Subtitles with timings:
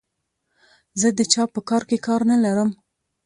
[0.99, 2.69] زه د چا په کار کې کار نه لرم.